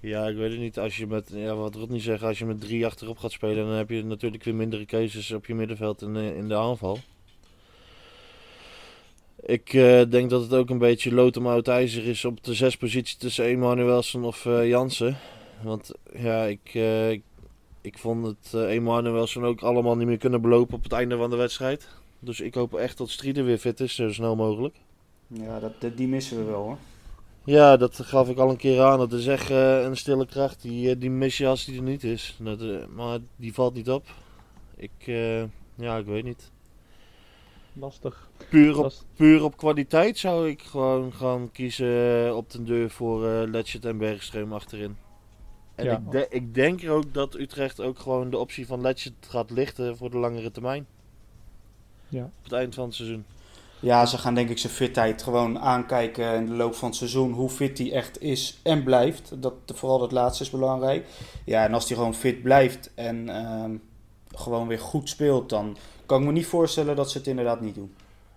[0.00, 0.78] Ja, ik weet het niet.
[0.78, 3.74] Als je met, ja, wat Rodney zegt, als je met drie achterop gaat spelen, dan
[3.74, 6.98] heb je natuurlijk weer mindere keuzes op je middenveld en in de aanval.
[9.42, 12.76] Ik uh, denk dat het ook een beetje lood om ijzer is op de zes
[12.76, 15.16] positie tussen Emanuelson of uh, Jansen.
[15.62, 17.22] Want ja, ik, uh, ik,
[17.80, 21.36] ik, vond het uh, ook allemaal niet meer kunnen belopen op het einde van de
[21.36, 21.88] wedstrijd.
[22.18, 24.76] Dus ik hoop echt dat Strieder weer fit is, zo snel mogelijk.
[25.26, 26.78] Ja, dat, die missen we wel hoor.
[27.44, 28.98] Ja, dat gaf ik al een keer aan.
[28.98, 30.62] Dat is echt een stille kracht.
[30.62, 32.36] Die, die mis je als die er niet is.
[32.38, 34.06] Dat, maar die valt niet op.
[34.76, 34.90] Ik,
[35.74, 36.50] ja, ik weet niet.
[37.80, 38.30] Lastig.
[38.48, 43.42] Puur op, puur op kwaliteit zou ik gewoon gaan kiezen op de deur voor uh,
[43.50, 44.96] Letchet en Bergstreum achterin.
[45.74, 45.96] En ja.
[45.96, 49.96] ik, de, ik, denk ook dat Utrecht ook gewoon de optie van Letchet gaat lichten
[49.96, 50.86] voor de langere termijn.
[52.08, 52.24] Ja.
[52.24, 53.24] Op het eind van het seizoen.
[53.80, 57.32] Ja, ze gaan denk ik zijn fitheid gewoon aankijken in de loop van het seizoen.
[57.32, 59.42] Hoe fit hij echt is en blijft.
[59.42, 61.06] Dat, vooral dat laatste is belangrijk.
[61.44, 63.64] Ja, en als hij gewoon fit blijft en uh,
[64.34, 65.76] gewoon weer goed speelt, dan
[66.10, 67.94] kan ik me niet voorstellen dat ze het inderdaad niet doen.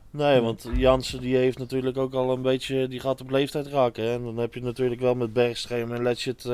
[0.09, 4.03] Nee, want Jansen die heeft natuurlijk ook al een beetje, die gaat op leeftijd raken.
[4.03, 4.13] Hè?
[4.13, 6.53] En dan heb je natuurlijk wel met Bergstreem en Letchet uh,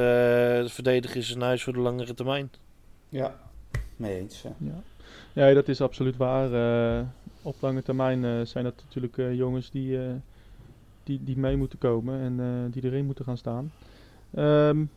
[0.66, 2.52] verdedigers in huis voor de langere termijn.
[3.10, 3.36] Ja,
[3.96, 4.42] mee eens.
[4.42, 4.82] Ja.
[5.34, 6.52] ja, dat is absoluut waar.
[6.52, 7.06] Uh,
[7.42, 10.00] op lange termijn uh, zijn dat natuurlijk jongens die,
[11.04, 13.72] die, die mee moeten komen en die erin moeten gaan staan.
[14.38, 14.90] Um,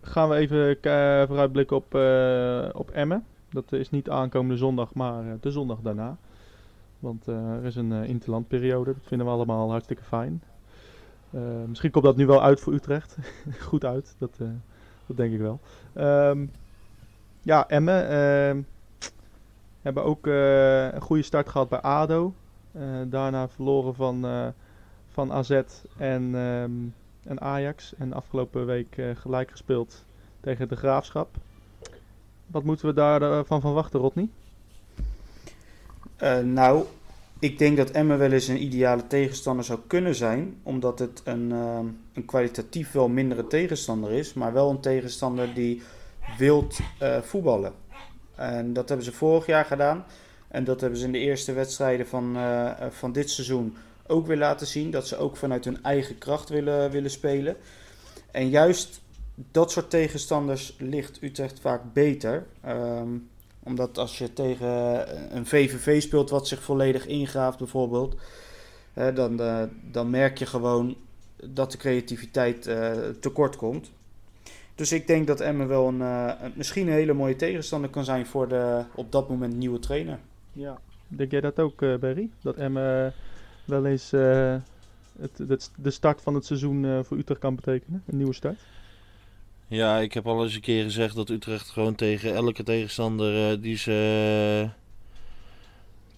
[0.00, 0.76] gaan we even
[1.26, 1.94] vooruitblikken op,
[2.74, 3.24] op Emmen.
[3.52, 6.16] Dat is niet aankomende zondag, maar de zondag daarna.
[6.98, 8.92] Want uh, er is een uh, interlandperiode.
[8.92, 10.42] Dat vinden we allemaal hartstikke fijn.
[11.66, 13.16] Misschien komt dat nu wel uit voor Utrecht.
[13.68, 14.36] Goed uit, dat,
[15.06, 15.60] dat denk ik wel.
[16.28, 16.50] Um,
[17.42, 18.62] ja, Emmen ehm,
[19.82, 22.34] hebben ook een goede start gehad bij ADO.
[23.06, 24.26] daarna verloren van,
[25.08, 25.62] van AZ
[25.96, 27.94] en, um, en Ajax.
[27.94, 30.04] En afgelopen week gelijk gespeeld
[30.40, 31.36] tegen de Graafschap.
[32.52, 34.28] Wat moeten we daarvan van wachten, Rodney?
[36.22, 36.84] Uh, nou,
[37.38, 40.56] ik denk dat Emmen wel eens een ideale tegenstander zou kunnen zijn.
[40.62, 41.78] Omdat het een, uh,
[42.12, 44.34] een kwalitatief wel mindere tegenstander is.
[44.34, 45.82] Maar wel een tegenstander die
[46.38, 47.72] wilt uh, voetballen.
[48.34, 50.04] En dat hebben ze vorig jaar gedaan.
[50.48, 52.36] En dat hebben ze in de eerste wedstrijden van,
[52.90, 54.90] van dit seizoen ook weer laten zien.
[54.90, 57.56] Dat ze ook vanuit hun eigen kracht willen, willen spelen.
[58.30, 59.01] En juist
[59.34, 62.46] dat soort tegenstanders ligt Utrecht vaak beter.
[62.66, 63.30] Um,
[63.62, 64.68] omdat als je tegen
[65.36, 68.16] een VVV speelt wat zich volledig ingraaft bijvoorbeeld,
[68.92, 70.96] hè, dan, uh, dan merk je gewoon
[71.44, 73.90] dat de creativiteit uh, tekort komt.
[74.74, 78.26] Dus ik denk dat Emmen wel een, uh, misschien een hele mooie tegenstander kan zijn
[78.26, 80.18] voor de op dat moment nieuwe trainer.
[80.52, 82.30] Ja, denk jij dat ook, Berry?
[82.40, 83.14] Dat Emmen
[83.64, 84.10] wel eens
[85.20, 88.02] het, de start van het seizoen voor Utrecht kan betekenen?
[88.06, 88.58] Een nieuwe start?
[89.72, 93.62] Ja, ik heb al eens een keer gezegd dat Utrecht gewoon tegen elke tegenstander uh,
[93.62, 94.70] die ze uh,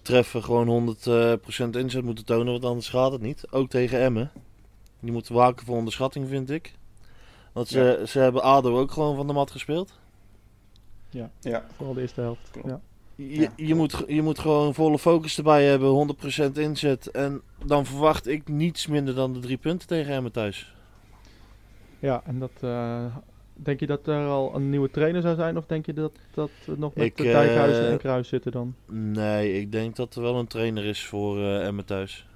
[0.01, 3.47] treffen gewoon 100% inzet moeten tonen, want anders gaat het niet.
[3.51, 4.31] Ook tegen Emmen.
[4.99, 6.73] Die moeten waken voor onderschatting, vind ik.
[7.51, 8.05] Want ze, ja.
[8.05, 9.99] ze hebben ADO ook gewoon van de mat gespeeld.
[11.09, 11.65] Ja, ja.
[11.75, 12.49] vooral de eerste helft.
[12.65, 12.81] Ja.
[13.15, 16.15] Je, je, moet, je moet gewoon volle focus erbij hebben,
[16.49, 17.11] 100% inzet.
[17.11, 20.73] En dan verwacht ik niets minder dan de drie punten tegen Emmen thuis.
[21.99, 23.05] Ja, en dat uh,
[23.57, 25.57] Denk je dat er al een nieuwe trainer zou zijn?
[25.57, 28.51] Of denk je dat, dat we nog met ik, de Dijkhuizen uh, en Kruis zitten
[28.51, 28.75] dan?
[28.85, 32.27] Nee, ik denk dat er wel een trainer is voor uh, Emmen thuis.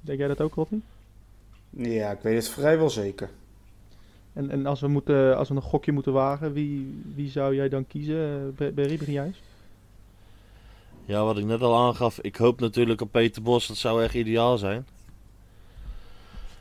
[0.00, 0.80] Denk jij dat ook, Rodney?
[1.70, 3.30] Ja, ik weet het vrijwel zeker.
[4.32, 7.68] En, en als, we moeten, als we een gokje moeten wagen, wie, wie zou jij
[7.68, 8.54] dan kiezen?
[8.56, 9.32] Berry, begin jij
[11.04, 12.20] Ja, wat ik net al aangaf.
[12.20, 13.66] Ik hoop natuurlijk op Peter Bos.
[13.66, 14.86] Dat zou echt ideaal zijn.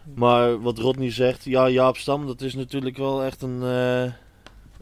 [0.03, 4.03] Maar wat Rodney zegt, ja, Jaap Stam, dat is natuurlijk wel echt een, uh,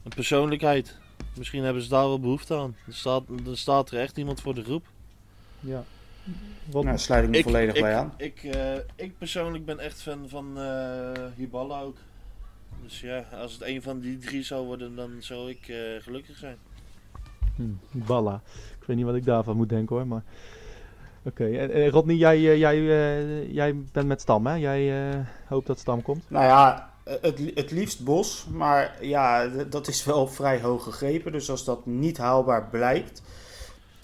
[0.03, 0.97] een persoonlijkheid.
[1.37, 2.75] Misschien hebben ze daar wel behoefte aan.
[2.87, 4.85] Er staat, er staat er echt iemand voor de groep.
[5.59, 5.83] Ja.
[6.71, 8.13] Wat nou, sluit ik me volledig ik, bij aan.
[8.17, 11.97] Ik, uh, ik persoonlijk ben echt fan van uh, Hiballa ook.
[12.83, 16.57] Dus ja, als het een van die drie zou worden, dan zou ik gelukkig zijn.
[17.55, 18.41] Hm, Hiballa.
[18.79, 20.23] Ik weet niet wat ik daarvan moet denken hoor, maar...
[21.23, 24.53] Oké, en, en Rodney, jij, eh, jij, eh, jij bent met Stam, hè?
[24.53, 26.23] Jij eh, hoopt dat Stam komt?
[26.27, 31.31] Nou ja, het, het liefst Bos, maar ja, dat is wel vrij hoog gegrepen.
[31.31, 33.21] Dus als dat niet haalbaar blijkt,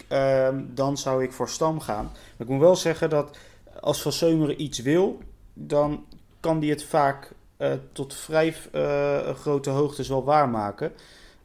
[0.08, 2.04] ehm, dan zou ik voor Stam gaan.
[2.04, 3.38] Maar ik moet wel zeggen dat
[3.80, 5.18] als Van Seumeren iets wil,
[5.54, 6.06] dan
[6.40, 10.92] kan die het vaak eh, tot vrij eh, grote hoogtes wel waarmaken.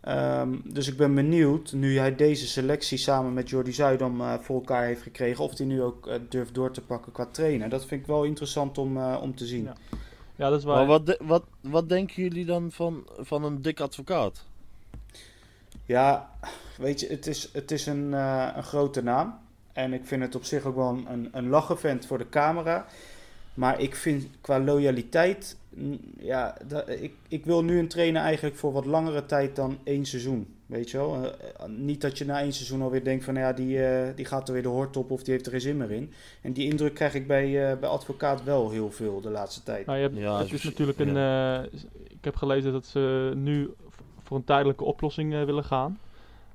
[0.00, 4.56] Ehm, dus ik ben benieuwd, nu hij deze selectie samen met Jordi Zuidam eh, voor
[4.56, 7.68] elkaar heeft gekregen, of hij nu ook eh, durft door te pakken qua trainer.
[7.68, 9.64] Dat vind ik wel interessant om, eh, om te zien.
[9.64, 9.74] Ja.
[10.36, 10.76] Ja, dat is waar.
[10.76, 14.44] Maar wat, de- wat, wat denken jullie dan van, van een dik advocaat?
[15.84, 16.30] Ja,
[16.78, 19.38] weet je, het is, het is een, eh, een grote naam.
[19.72, 22.86] En ik vind het op zich ook wel een, een, een lachevent voor de camera.
[23.54, 25.56] Maar ik vind qua loyaliteit,
[26.18, 30.04] ja, dat, ik, ik wil nu een trainer eigenlijk voor wat langere tijd dan één
[30.04, 30.54] seizoen.
[30.66, 31.14] Weet je wel?
[31.14, 34.16] Eh, eh, niet dat je na één seizoen alweer denkt van, nou ja, die, eh,
[34.16, 36.12] die gaat er weer de hoort op of die heeft er geen zin meer in.
[36.42, 39.86] En die indruk krijg ik bij, eh, bij advocaat wel heel veel de laatste tijd.
[39.86, 41.16] Nou, je hebt, Ja, het is natuurlijk een.
[41.16, 41.62] eh,
[42.08, 43.70] ik heb gelezen dat ze nu
[44.22, 45.98] voor een tijdelijke oplossing willen gaan.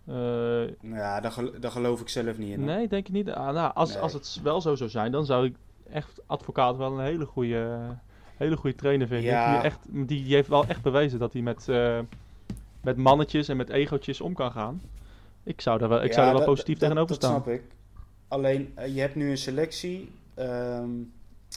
[0.07, 2.57] Eh, Nou ja, daar, gel- daar geloof ik zelf niet in.
[2.57, 2.65] hoor.
[2.75, 3.29] nee, denk je niet?
[3.31, 4.01] Ah, nou, als, Nee.
[4.01, 5.55] als het wel zo zou zijn, dan zou ik
[5.91, 7.77] echt advocaat wel een hele goede,
[8.37, 9.25] hele goede trainer vinden.
[9.31, 9.53] Ja.
[9.53, 11.99] Die, echt, die heeft wel echt bewezen dat hij met, eh,
[12.81, 14.81] met mannetjes en met egootjes om kan gaan.
[15.43, 17.41] Ik zou daar wel, ik Ja, zou wel dat- positief dat- tegenover dat staan.
[17.43, 17.61] snap ik.
[18.27, 20.89] Alleen, eh, je hebt nu een selectie ehm,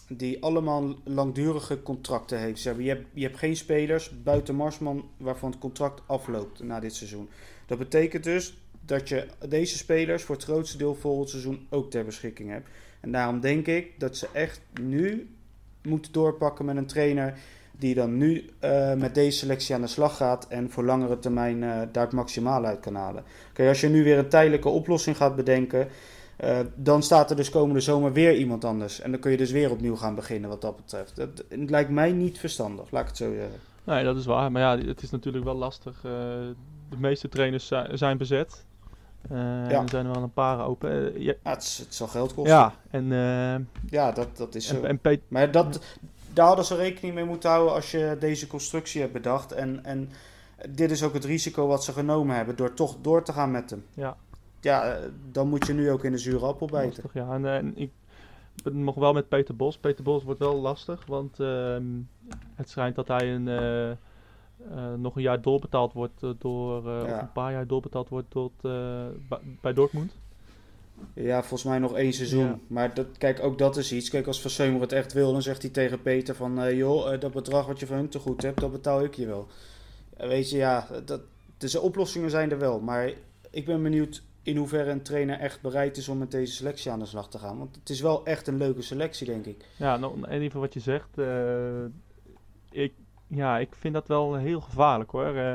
[0.09, 2.61] die allemaal langdurige contracten heeft.
[2.61, 6.81] Zeg maar, je, hebt, je hebt geen spelers buiten Marsman waarvan het contract afloopt na
[6.81, 7.29] dit seizoen.
[7.67, 12.05] Dat betekent dus dat je deze spelers voor het grootste deel volgend seizoen ook ter
[12.05, 12.69] beschikking hebt.
[13.01, 15.29] En daarom denk ik dat ze echt nu
[15.83, 17.35] moeten doorpakken met een trainer
[17.79, 21.63] die dan nu eh, met deze selectie aan de slag gaat en voor langere termijn
[21.63, 23.25] eh, daar het maximale uit kan halen.
[23.53, 25.89] Kijk, als je nu weer een tijdelijke oplossing gaat bedenken,
[26.37, 29.01] eh, dan staat er dus komende zomer weer iemand anders.
[29.01, 31.17] En dan kun je dus weer opnieuw gaan beginnen wat dat betreft.
[31.17, 33.61] Dat, het lijkt mij niet verstandig, laat ik het zo zeggen.
[33.85, 34.53] Nee, dat is waar.
[34.53, 36.01] Maar ja, het is natuurlijk wel lastig.
[36.01, 38.65] de meeste trainers zi- zijn bezet.
[39.31, 41.15] Eh, en er zijn er wel een paar open.
[41.15, 42.55] Eh, ja, Ja, het, het zal geld kosten.
[42.55, 44.83] ja, en, eh, Ja, dat, dat is zo.
[44.83, 45.81] en, Maar dat,
[46.33, 49.53] daar hadden ze rekening mee moeten houden als je deze constructie hebt bedacht.
[49.53, 50.11] En, en
[50.69, 53.71] dit is ook het risico wat ze genomen hebben door toch door te gaan met
[53.71, 53.85] hem.
[53.95, 54.17] Ja.
[54.61, 54.97] Ja,
[55.33, 57.03] dan moet je nu ook in de zure appel bijten.
[57.03, 57.35] lastig, ja.
[57.35, 57.91] En, en ik
[58.63, 59.79] ben nog wel met Peter Bos.
[59.79, 61.85] Peter Bos wordt wel lastig, want ehm,
[62.55, 63.49] het schijnt dat hij een,
[64.71, 67.15] eh, nog een jaar doorbetaald wordt eh, door, eh, Ja.
[67.15, 68.53] of een paar jaar doorbetaald wordt tot,
[69.61, 70.13] bij, Dortmund.
[71.15, 72.45] Ja, volgens mij nog één seizoen.
[72.45, 72.59] Ja.
[72.67, 74.11] Maar dat, kijk, ook dat is iets.
[74.11, 76.77] Kijk, als Van Seumer het echt wil, dan zegt hij tegen Peter van...
[76.77, 79.47] joh, dat bedrag wat je van hun te goed hebt, dat betaal ik je wel.
[80.17, 81.21] Weet je, ja, dat,
[81.59, 82.81] dus de oplossingen zijn er wel.
[82.81, 83.13] Maar
[83.51, 86.99] ik ben benieuwd in hoeverre een trainer echt bereid is om met deze selectie aan
[86.99, 87.59] de slag te gaan.
[87.59, 89.65] Want het is wel echt een leuke selectie, denk ik.
[89.77, 91.19] Ja, nou, en even wat je zegt.
[92.71, 92.93] ik,
[93.29, 95.25] ja, ik vind dat wel heel gevaarlijk hoor.
[95.35, 95.55] Eh,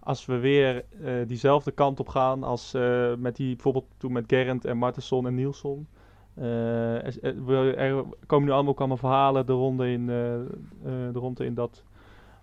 [0.00, 4.24] als we weer eh, diezelfde kant op gaan als eh, met die bijvoorbeeld toen met
[4.26, 5.88] Gerrand en Martensson en Nielsen.
[6.34, 11.82] Eh, er, er- komen nu allemaal, allemaal verhalen de ronde in, de ronde in dat,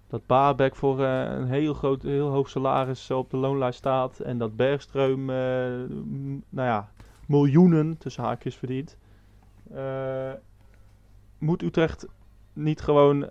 [0.08, 4.20] dat Baarbek voor een heel groot, heel hoog salaris op de loonlijst staat.
[4.20, 6.90] En dat Bergstreum, eh, m- nou ja,
[7.28, 8.98] miljoenen tussen haakjes verdient.
[11.38, 12.08] Moet Utrecht
[12.54, 13.30] niet gewoon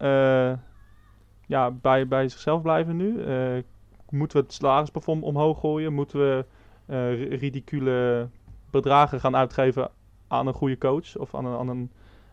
[1.46, 3.22] ja, bij, bij zichzelf blijven nu?
[3.22, 3.62] Eh,
[4.10, 5.92] moeten we het salarisplafond omhoog gooien?
[5.92, 6.44] Moeten we
[6.86, 8.28] eh, ri- ridicule
[8.70, 9.90] bedragen gaan uitgeven
[10.28, 11.16] aan een goede coach?
[11.16, 11.90] Of aan een, aan een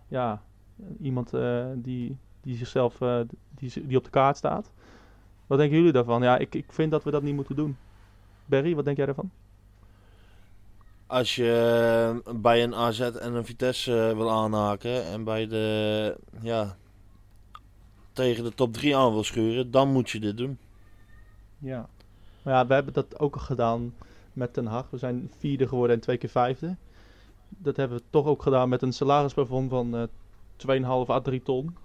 [0.07, 0.41] ja,
[1.01, 2.97] iemand eh, die, die zichzelf
[3.55, 4.71] die, die op de kaart staat?
[5.47, 6.21] Wat denken jullie daarvan?
[6.21, 7.77] Ja, ik, ik vind dat we dat niet moeten doen.
[8.45, 9.31] Barry, wat denk jij daarvan?
[11.07, 16.77] Als je bij een AZ en een Vitesse wil aanhaken en bij de ja,
[18.21, 20.57] tegen de top 3 aan wil schuren, dan moet je dit doen.
[21.57, 21.89] Ja.
[22.43, 23.93] Maar ja, we hebben dat ook al gedaan
[24.33, 24.89] met Den Haag.
[24.89, 26.75] We zijn vierde geworden en twee keer vijfde.
[27.49, 30.03] Dat hebben we toch ook gedaan met een salarisplafond van eh
[31.05, 31.75] 2,5 à 3 ton.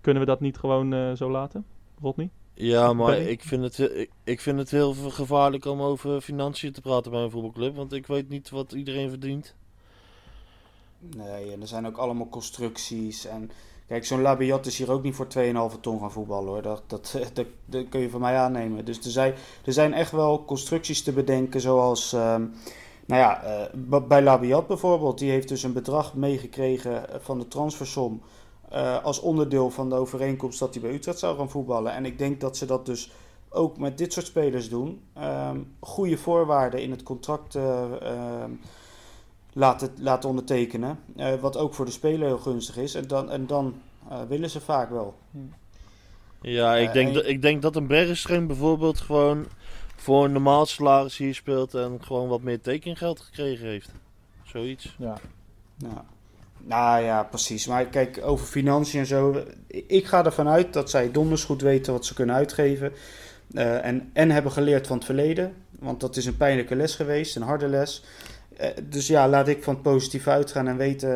[0.00, 1.64] Kunnen we dat niet gewoon eh, zo laten,
[2.00, 2.30] Rodney?
[2.54, 6.72] Ja, maar ik vind, het, he- ik, ik vind het heel gevaarlijk om over financiën
[6.72, 7.76] te praten bij een voetbalclub.
[7.76, 9.54] Want ik weet niet wat iedereen verdient.
[10.98, 13.26] Nee, en er zijn ook allemaal constructies.
[13.26, 13.50] En
[13.92, 15.26] kijk, zo'n Labiat is hier ook niet voor
[15.74, 16.62] 2,5 ton gaan voetballen hoor.
[16.62, 17.16] Dat, dat,
[17.64, 18.84] dat, kun je van mij aannemen.
[18.84, 22.12] Dus er zijn, er zijn echt wel constructies te bedenken, zoals.
[22.12, 22.46] ehm,
[23.06, 27.48] nou ja, eh, bij Labiat bijvoorbeeld, die heeft dus een bedrag meegekregen eh, van de
[27.48, 28.22] transfersom.
[28.68, 31.92] eh, als onderdeel van de overeenkomst dat hij bij Utrecht zou gaan voetballen.
[31.92, 33.10] En ik denk dat ze dat dus
[33.48, 35.02] ook met dit soort spelers doen.
[35.14, 38.50] Ehm, goede voorwaarden in het contract eh, ehm,
[39.52, 40.98] laten, laten ondertekenen.
[41.16, 42.94] Eh, wat ook voor de speler heel gunstig is.
[42.94, 43.74] En dan, en dan
[44.10, 45.14] eh, willen ze vaak wel.
[46.40, 49.46] Ja, ik, Eh, denk en- dat, ik denk dat een Bergström bijvoorbeeld gewoon
[49.96, 53.90] voor een normaal salaris hier speelt en gewoon wat meer tekengeld gekregen heeft.
[54.42, 54.96] Zoiets.
[54.98, 55.18] Ja.
[55.76, 55.94] Nou,
[56.58, 57.66] nou ja, precies.
[57.66, 59.42] Maar kijk, over financiën en zo.
[59.68, 62.92] Ik ga ervan uit dat zij donders goed weten wat ze kunnen uitgeven.
[63.54, 65.54] Eh, en, en hebben geleerd van het verleden.
[65.78, 68.04] Want dat is een pijnlijke les geweest, een harde les.
[68.56, 71.10] Eh, dus ja, laat ik van het positief uitgaan en weten,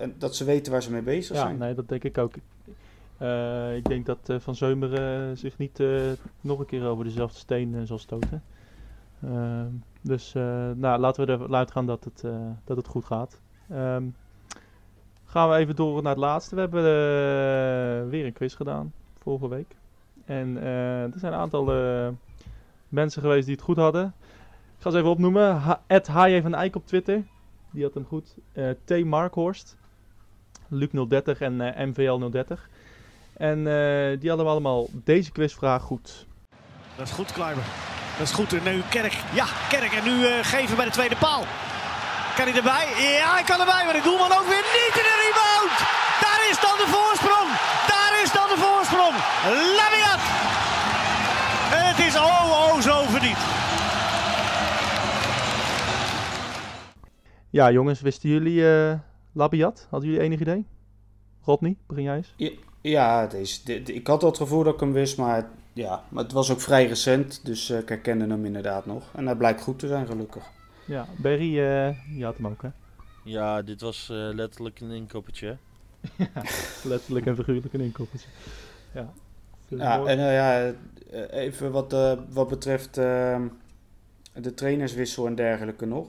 [0.00, 1.58] eh, dat ze weten waar ze mee bezig Ja, zijn.
[1.58, 2.34] nee, dat denk ik ook.
[3.18, 5.82] Eh, ik denk dat Van Zeumeren zich niet
[6.40, 8.42] nog een keer over dezelfde steen zal stoten.
[9.22, 9.66] Ehm,
[10.00, 10.32] dus
[10.74, 12.24] nou, laten we ervan uitgaan dat het,
[12.64, 13.40] dat het goed gaat.
[13.70, 14.04] Ehm,
[15.24, 16.54] gaan we even door naar het laatste.
[16.54, 16.82] We hebben
[18.10, 19.76] weer een quiz gedaan, vorige week.
[20.24, 21.64] En er zijn een aantal
[22.88, 24.14] mensen geweest die het goed hadden.
[24.80, 25.62] Ik ga ze even opnoemen.
[25.86, 26.40] Ed H.J.
[26.42, 27.22] van Eyck op Twitter.
[27.70, 28.34] Die had hem goed.
[28.52, 29.04] Eh, T.
[29.04, 29.76] Markhorst.
[30.68, 32.68] Luc 030 en eh, MVL 030.
[33.36, 36.26] En eh, die hadden we allemaal deze quizvraag goed.
[36.96, 37.62] Dat is goed, Kleiber.
[38.18, 38.52] Dat is goed.
[38.52, 39.16] En nu Kerk.
[39.32, 39.92] Ja, Kerk.
[39.92, 41.44] En nu geven bij de tweede paal.
[42.36, 42.86] Kan hij erbij?
[43.20, 43.84] Ja, hij kan erbij.
[43.84, 45.76] Maar de doelman ook weer niet in de rebound.
[46.24, 47.48] Daar is dan de voorsprong.
[47.92, 49.14] Daar is dan de voorsprong.
[49.78, 50.09] Labiat.
[57.50, 58.98] Ja, jongens, wisten jullie eh
[59.32, 59.86] Labiat?
[59.90, 60.66] Hadden jullie enig idee?
[61.44, 62.34] Rodney, begin jij eens.
[62.36, 66.04] Ja, ja deze, dit- ik had al het gevoel dat ik hem wist, maar, ja,
[66.08, 67.40] maar het was ook vrij recent.
[67.44, 69.04] Dus eh, ik herkende hem inderdaad nog.
[69.14, 70.44] En hij blijkt goed te zijn, gelukkig.
[70.84, 72.68] Ja, Berry, eh je had hem ook, hè?
[73.24, 75.56] Ja, dit was eh, letterlijk een inkoppertje.
[76.84, 78.28] Letterlijk en figuurlijk een inkoppertje.
[78.94, 79.12] Ja.
[79.68, 80.72] Ja, en ja,
[81.30, 83.46] even wat, eh, wat betreft ehm,
[84.32, 86.08] de trainerswissel en dergelijke nog.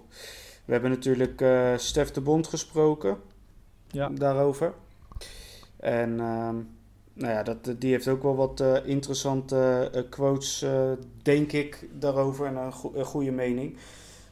[0.71, 3.17] We hebben natuurlijk eh Stef de Bond gesproken
[3.87, 4.09] Ja.
[4.09, 4.73] daarover.
[5.79, 6.55] En ehm,
[7.13, 11.87] nou ja, dat, die heeft ook wel wat eh, interessante eh, quotes, eh, denk ik,
[11.99, 12.45] daarover.
[12.45, 13.77] En een, go- een goede mening.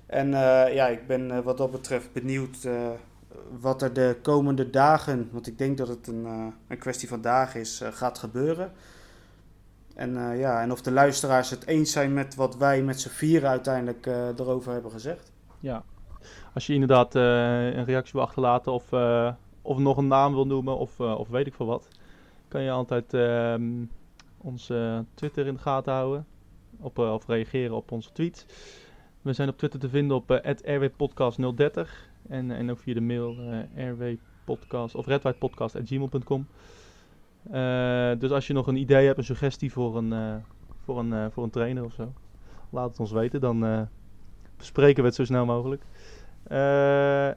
[0.05, 2.89] En eh, ja, ik ben eh, wat dat betreft benieuwd eh,
[3.59, 7.21] wat er de komende dagen, want ik denk dat het een, eh, een kwestie van
[7.21, 8.71] dagen is, eh, gaat gebeuren.
[9.95, 13.09] En, eh, ja, en of de luisteraars het eens zijn met wat wij met z'n
[13.09, 15.31] vieren uiteindelijk eh, erover hebben gezegd.
[15.59, 15.83] Ja.
[16.53, 20.47] Als je inderdaad eh, een reactie wil achterlaten of, eh, of nog een naam wil
[20.47, 21.87] noemen of, eh, of weet ik veel wat,
[22.47, 23.85] kan je altijd ehm
[24.41, 26.25] onze Twitter in de gaten houden
[26.79, 28.45] op, of reageren op onze tweet.
[29.21, 33.35] We zijn op Twitter te vinden op eh @rwpodcast030 en, en ook via de mail
[33.75, 36.47] rwpodcast of redwhitepodcast@gmail.com.
[37.51, 40.41] Eh, dus als je nog een idee hebt, een suggestie voor een,
[40.83, 42.13] voor een, voor een trainer of zo,
[42.69, 43.41] laat het ons weten.
[43.41, 43.87] Dan
[44.57, 45.83] bespreken we het zo snel mogelijk.
[46.49, 47.29] Eh,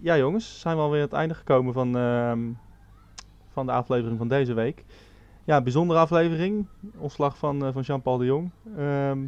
[0.00, 2.40] ja, jongens, zijn we alweer aan het einde gekomen van, ehm,
[3.52, 4.84] van de aflevering van deze week.
[5.44, 6.66] Ja, bijzondere aflevering.
[6.96, 8.50] Ontslag van, eh, van Jean-Paul de Jong.
[8.76, 9.26] Ehm,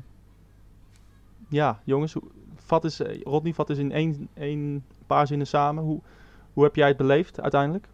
[1.49, 2.15] ja, jongens,
[2.57, 5.85] vat is, eh, Rodney, vat is in één, één paar zinnen samen.
[5.85, 6.01] Hoe,
[6.53, 7.89] hoe heb jij het beleefd uiteindelijk?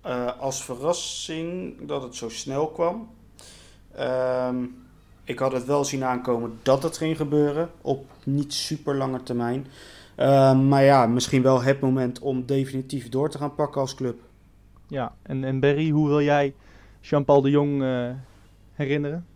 [0.00, 3.10] Eh, als verrassing dat het zo snel kwam.
[3.94, 4.64] Ehm,
[5.24, 9.66] ik had het wel zien aankomen dat het ging gebeuren op niet super lange termijn.
[10.14, 14.20] Ehm, maar ja, misschien wel het moment om definitief door te gaan pakken als club.
[14.86, 16.54] Ja, en, en Berry, hoe wil jij
[17.00, 18.10] Jean-Paul de Jong eh,
[18.72, 19.26] herinneren?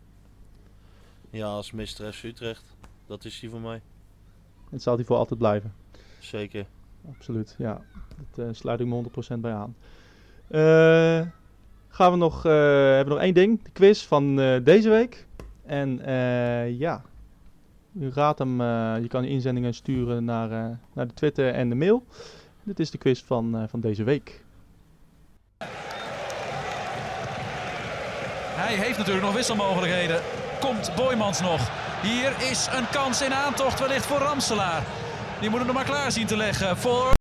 [1.30, 2.12] Ja, als Mr.
[2.12, 2.64] FC Utrecht.
[3.06, 3.80] Dat is hij voor mij.
[4.70, 5.74] Het zal hij voor altijd blijven.
[6.18, 6.66] Zeker.
[7.08, 7.80] Absoluut, ja.
[8.16, 9.02] Dat eh, sluit ik me
[9.36, 9.76] 100% bij aan.
[10.48, 11.26] Eh,
[11.88, 13.62] gaan we nog, eh, hebben we nog één ding.
[13.62, 15.26] De quiz van eh, deze week.
[15.66, 17.02] En eh, ja,
[18.00, 18.60] u raadt hem.
[18.60, 22.04] eh, je kan inzendingen sturen naar, eh, naar de Twitter en de mail.
[22.62, 24.44] Dit is de quiz van, van deze week.
[28.56, 30.20] Hij heeft natuurlijk nog wisselmogelijkheden.
[30.60, 31.70] Komt Boymans nog.
[32.02, 34.82] Hier is een kans in aantocht wellicht voor Ramselaar.
[35.40, 37.14] Die moet hem er maar klaar zien te leggen voor...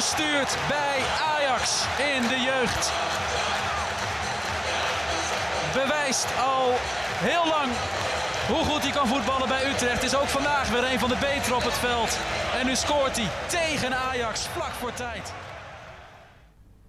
[0.00, 0.98] weggestuurd bij
[1.36, 2.82] Ajax in de jeugd.
[5.80, 6.66] Bewijst al
[7.28, 7.70] heel lang
[8.52, 10.02] hoe goed hij kan voetballen bij Utrecht.
[10.02, 12.18] Is ook vandaag weer een van de betere op het veld.
[12.60, 15.32] En nu scoort hij tegen Ajax vlak voor tijd.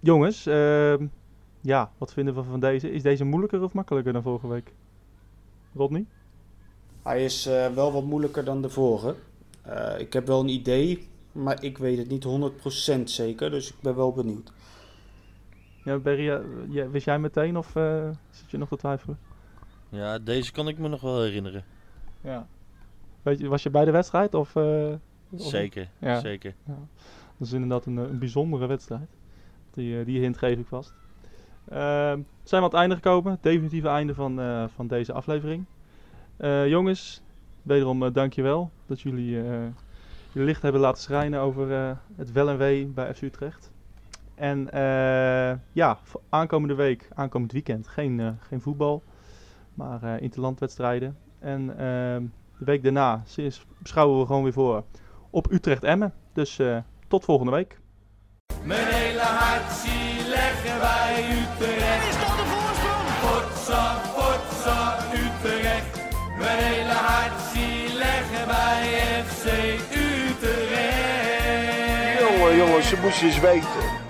[0.00, 1.06] Jongens, ehm,
[1.60, 2.92] ja, wat vinden we van deze?
[2.92, 4.72] Is deze moeilijker of makkelijker dan vorige week?
[5.74, 6.04] Rodney?
[7.02, 9.14] Hij is eh, wel wat moeilijker dan de vorige.
[9.62, 12.24] Eh, ik heb wel een idee, maar ik weet het niet
[12.98, 13.50] 100% zeker.
[13.50, 14.52] Dus ik ben wel benieuwd.
[15.84, 16.40] Ja, Berry,
[16.90, 19.18] wist jij meteen of eh, zit je nog te twijfelen?
[19.88, 21.64] Ja, deze kan ik me nog wel herinneren.
[22.20, 22.46] Ja.
[23.22, 24.34] Weet je, was je bij de wedstrijd?
[24.34, 24.92] Of, eh,
[25.30, 26.20] of- Zeker, Ja.
[26.20, 26.54] zeker.
[27.38, 29.08] Dat is inderdaad een, eh, een bijzondere wedstrijd.
[29.70, 30.94] Die, die hint geef ik vast.
[31.68, 33.38] Ehm, zijn we aan het einde gekomen.
[33.40, 35.64] Definitieve einde van, eh, van deze aflevering.
[36.36, 37.22] Eh, jongens,
[37.62, 39.66] wederom uh, dankjewel dat jullie eh,
[40.32, 43.70] jullie licht hebben laten schijnen over eh, het wel en wee bij FC Utrecht.
[44.34, 49.02] En eh, ja, aankomende week, aankomend weekend, geen, eh, geen voetbal,
[49.74, 51.16] maar interlandwedstrijden.
[51.38, 52.22] En ehm,
[52.58, 53.22] de week daarna
[53.78, 54.84] beschouwen we gewoon weer voor
[55.30, 56.12] op Utrecht-Emmen.
[56.32, 56.60] Dus
[57.08, 57.78] tot volgende week.
[58.64, 59.84] Mijn hele hart
[60.28, 62.11] leggen wij Utrecht.
[72.92, 74.01] Ze moesten eens weten.